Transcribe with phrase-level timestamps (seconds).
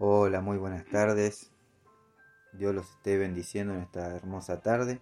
[0.00, 1.52] Hola, muy buenas tardes.
[2.52, 4.98] Dios los esté bendiciendo en esta hermosa tarde.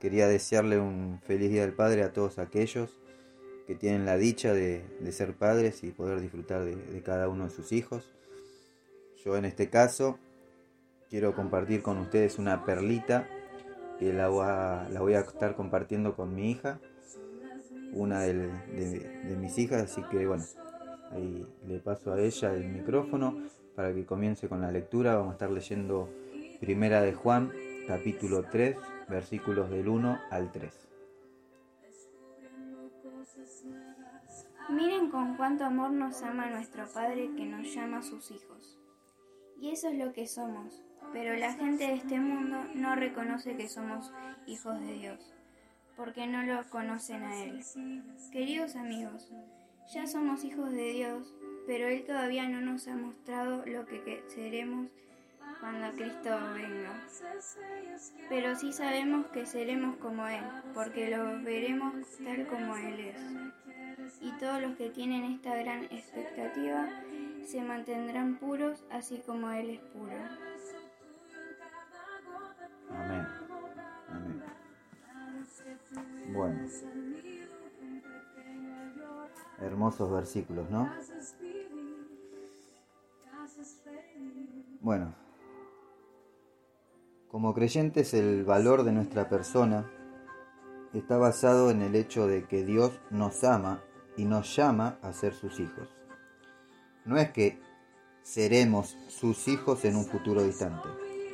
[0.00, 2.98] Quería desearle un feliz Día del Padre a todos aquellos
[3.68, 7.70] que tienen la dicha de, ser padres y poder disfrutar de, cada uno de sus
[7.70, 8.12] hijos.
[9.24, 10.18] Yo en este caso
[11.08, 13.28] quiero compartir con ustedes una perlita
[14.00, 16.80] que la voy a, estar compartiendo con mi hija,
[17.92, 20.44] una de, de mis hijas, así que bueno,
[21.12, 25.16] ahí le paso a ella el micrófono para que comience con la lectura.
[25.16, 26.08] Vamos a estar leyendo
[26.60, 27.52] Primera de Juan,
[27.86, 28.76] capítulo 3,
[29.08, 30.88] versículos del 1 al 3.
[34.70, 38.78] Miren con cuánto amor nos ama nuestro Padre que nos llama sus hijos.
[39.60, 43.68] Y eso es lo que somos, pero la gente de este mundo no reconoce que
[43.68, 44.12] somos
[44.46, 45.32] hijos de Dios,
[45.96, 47.60] porque no lo conocen a Él.
[48.32, 49.30] Queridos amigos,
[49.92, 51.34] ya somos hijos de Dios
[51.66, 54.88] pero Él todavía no nos ha mostrado lo que seremos
[55.60, 56.92] cuando Cristo venga.
[58.28, 60.42] Pero sí sabemos que seremos como Él,
[60.74, 63.16] porque lo veremos tal como Él es.
[64.20, 66.88] Y todos los que tienen esta gran expectativa
[67.46, 70.12] se mantendrán puros así como Él es puro.
[72.90, 73.26] Amén.
[74.08, 74.42] Amén.
[76.32, 76.68] Bueno.
[79.60, 80.90] Hermosos versículos, ¿no?
[84.82, 85.14] Bueno,
[87.28, 89.88] como creyentes el valor de nuestra persona
[90.92, 93.80] está basado en el hecho de que Dios nos ama
[94.16, 95.88] y nos llama a ser sus hijos.
[97.04, 97.60] No es que
[98.22, 100.88] seremos sus hijos en un futuro distante,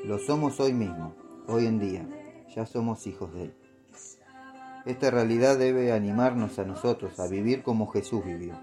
[0.05, 1.15] lo somos hoy mismo,
[1.47, 2.07] hoy en día,
[2.55, 3.55] ya somos hijos de Él.
[4.85, 8.61] Esta realidad debe animarnos a nosotros a vivir como Jesús vivió.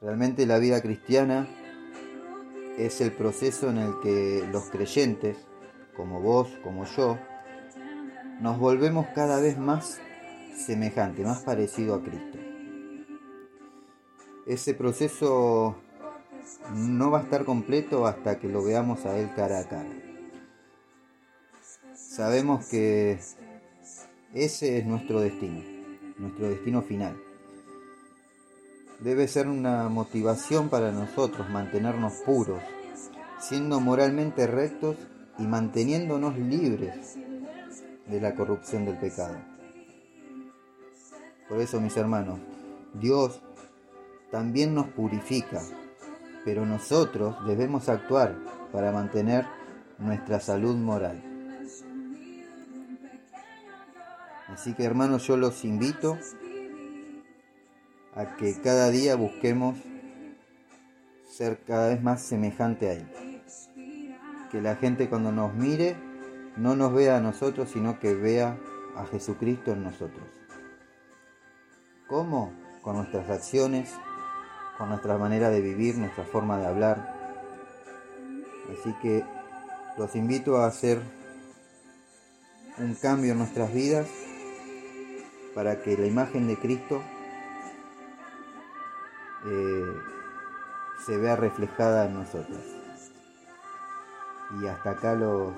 [0.00, 1.46] Realmente la vida cristiana
[2.86, 5.36] es el proceso en el que los creyentes,
[5.96, 7.18] como vos, como yo,
[8.40, 10.00] nos volvemos cada vez más
[10.56, 12.38] semejante, más parecido a Cristo.
[14.46, 15.76] Ese proceso
[16.74, 19.90] no va a estar completo hasta que lo veamos a Él cara a cara.
[21.94, 23.18] Sabemos que
[24.32, 25.62] ese es nuestro destino,
[26.18, 27.16] nuestro destino final
[29.00, 32.60] debe ser una motivación para nosotros mantenernos puros,
[33.40, 34.96] siendo moralmente rectos
[35.38, 37.16] y manteniéndonos libres
[38.06, 39.36] de la corrupción del pecado.
[41.48, 42.38] Por eso, mis hermanos,
[42.94, 43.42] Dios
[44.30, 45.62] también nos purifica,
[46.44, 48.36] pero nosotros debemos actuar
[48.72, 49.46] para mantener
[49.98, 51.22] nuestra salud moral.
[54.48, 56.18] Así que hermanos, yo los invito
[58.14, 59.78] a que cada día busquemos
[61.30, 63.29] ser cada vez más semejante a Él.
[64.50, 65.96] Que la gente cuando nos mire
[66.56, 68.58] no nos vea a nosotros, sino que vea
[68.96, 70.26] a Jesucristo en nosotros.
[72.08, 72.52] ¿Cómo?
[72.82, 73.94] Con nuestras acciones,
[74.76, 77.14] con nuestra manera de vivir, nuestra forma de hablar.
[78.72, 79.24] Así que
[79.96, 81.00] los invito a hacer
[82.78, 84.08] un cambio en nuestras vidas
[85.54, 87.02] para que la imagen de Cristo
[89.46, 89.94] eh,
[91.04, 92.79] se vea reflejada en nosotros.
[94.58, 95.52] Y hasta acá los,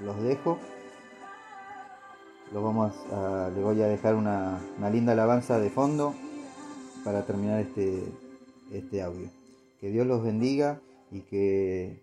[0.00, 0.58] los dejo.
[2.52, 2.94] Los vamos
[3.54, 6.14] les voy a dejar una, una linda alabanza de fondo
[7.04, 8.04] para terminar este,
[8.72, 9.28] este audio.
[9.80, 10.80] Que Dios los bendiga
[11.10, 12.02] y que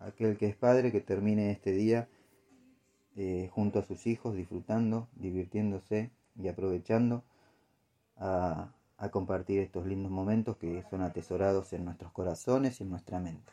[0.00, 2.08] aquel que es padre que termine este día
[3.16, 7.24] eh, junto a sus hijos, disfrutando, divirtiéndose y aprovechando
[8.16, 13.18] a, a compartir estos lindos momentos que son atesorados en nuestros corazones y en nuestra
[13.20, 13.50] mente.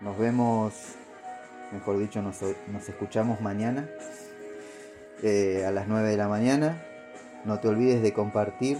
[0.00, 0.74] Nos vemos,
[1.72, 2.42] mejor dicho, nos,
[2.88, 3.88] escuchamos mañana
[5.22, 6.82] eh, a las 9 de la mañana.
[7.44, 8.76] No te olvides de compartir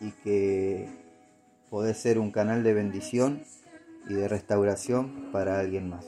[0.00, 0.88] y que
[1.70, 3.42] podés ser un canal de bendición
[4.08, 6.06] y de restauración para alguien más.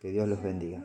[0.00, 0.84] Que Dios los bendiga.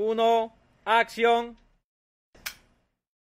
[0.00, 0.52] 1,
[0.86, 1.58] acción.